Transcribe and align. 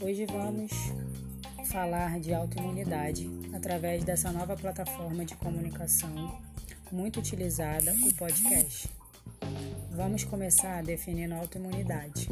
Hoje 0.00 0.24
vamos 0.26 0.70
falar 1.64 2.20
de 2.20 2.32
autoimunidade 2.32 3.28
através 3.52 4.04
dessa 4.04 4.30
nova 4.30 4.54
plataforma 4.56 5.24
de 5.24 5.34
comunicação 5.34 6.40
muito 6.92 7.18
utilizada, 7.18 7.92
o 8.04 8.14
podcast. 8.14 8.88
Vamos 9.90 10.22
começar 10.22 10.80
definindo 10.84 11.34
autoimunidade, 11.34 12.28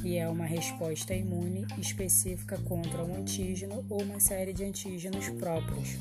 que 0.00 0.16
é 0.16 0.28
uma 0.28 0.46
resposta 0.46 1.12
imune 1.12 1.66
específica 1.78 2.56
contra 2.58 3.02
um 3.02 3.16
antígeno 3.16 3.84
ou 3.90 4.00
uma 4.00 4.20
série 4.20 4.52
de 4.52 4.62
antígenos 4.62 5.28
próprios. 5.30 5.96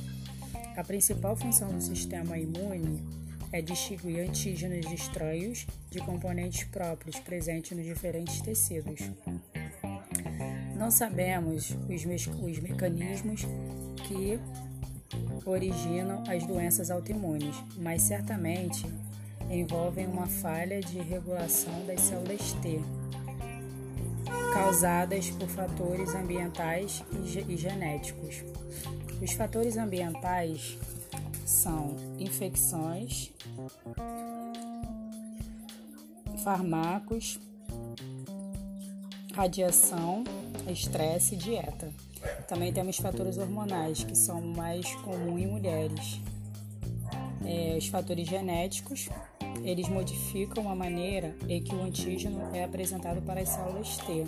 A 0.75 0.83
principal 0.83 1.35
função 1.35 1.69
do 1.69 1.81
sistema 1.81 2.37
imune 2.37 3.03
é 3.51 3.61
distinguir 3.61 4.19
antígenos 4.27 4.91
estranhos 4.91 5.65
de 5.89 5.99
componentes 5.99 6.63
próprios 6.65 7.19
presentes 7.19 7.75
nos 7.75 7.85
diferentes 7.85 8.41
tecidos. 8.41 8.99
Não 10.75 10.91
sabemos 10.91 11.75
os, 11.89 12.05
me 12.05 12.15
os 12.15 12.59
mecanismos 12.59 13.41
que 14.07 14.39
originam 15.45 16.23
as 16.27 16.45
doenças 16.45 16.91
autoimunes, 16.91 17.55
mas 17.77 18.01
certamente 18.01 18.85
envolvem 19.49 20.05
uma 20.05 20.27
falha 20.27 20.81
de 20.81 20.99
regulação 20.99 21.85
das 21.85 22.01
células 22.01 22.53
T, 22.61 22.79
causadas 24.53 25.29
por 25.31 25.47
fatores 25.47 26.13
ambientais 26.13 27.03
e, 27.11 27.53
e 27.53 27.57
genéticos. 27.57 28.43
Os 29.21 29.31
fatores 29.33 29.77
ambientais 29.77 30.77
são 31.47 31.95
infecções, 32.19 33.31
fármacos, 36.43 37.39
radiação, 39.33 40.25
estresse 40.69 41.35
e 41.35 41.37
dieta. 41.37 41.89
Também 42.49 42.73
temos 42.73 42.97
fatores 42.97 43.37
hormonais, 43.37 44.03
que 44.03 44.15
são 44.15 44.41
mais 44.41 44.93
comuns 44.95 45.41
em 45.41 45.47
mulheres. 45.47 46.19
É, 47.45 47.77
os 47.77 47.87
fatores 47.87 48.27
genéticos, 48.27 49.07
eles 49.63 49.87
modificam 49.87 50.69
a 50.69 50.75
maneira 50.75 51.33
em 51.47 51.63
que 51.63 51.73
o 51.73 51.81
antígeno 51.81 52.53
é 52.53 52.65
apresentado 52.65 53.21
para 53.21 53.39
as 53.39 53.47
células 53.47 53.95
T. 53.99 54.25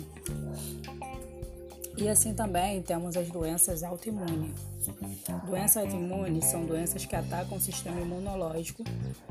E 1.96 2.08
assim 2.08 2.32
também 2.32 2.80
temos 2.82 3.16
as 3.16 3.28
doenças 3.28 3.82
autoimunes. 3.82 4.54
Doenças 5.46 5.76
autoimunes 5.84 6.46
são 6.46 6.64
doenças 6.64 7.04
que 7.04 7.14
atacam 7.14 7.58
o 7.58 7.60
sistema 7.60 8.00
imunológico 8.00 8.82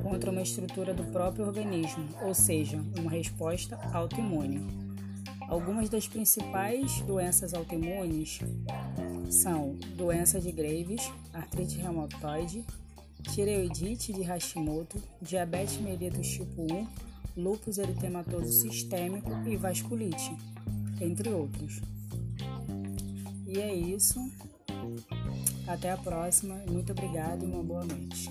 contra 0.02 0.30
uma 0.30 0.42
estrutura 0.42 0.94
do 0.94 1.04
próprio 1.06 1.46
organismo, 1.46 2.08
ou 2.22 2.34
seja, 2.34 2.80
uma 2.98 3.10
resposta 3.10 3.76
autoimune. 3.94 4.90
Algumas 5.48 5.90
das 5.90 6.08
principais 6.08 7.02
doenças 7.02 7.56
autoimunes 7.56 8.40
são 9.32 9.76
doença 9.96 10.40
de 10.40 10.52
Graves, 10.52 11.12
artrite 11.34 11.78
reumatoide, 11.78 12.64
tireoidite 13.24 14.14
de 14.14 14.22
Hashimoto, 14.22 15.02
diabetes 15.20 15.78
mellitus 15.78 16.28
tipo 16.28 16.62
1, 16.72 16.88
lúpus 17.36 17.78
eritematoso 17.80 18.52
sistêmico 18.52 19.32
e 19.48 19.56
vasculite, 19.56 20.36
entre 21.02 21.30
outros. 21.30 21.82
E 23.52 23.60
é 23.60 23.74
isso. 23.74 24.32
Até 25.68 25.92
a 25.92 25.98
próxima. 25.98 26.56
Muito 26.70 26.92
obrigada 26.92 27.44
e 27.44 27.48
uma 27.48 27.64
boa 27.64 27.84
noite. 27.84 28.30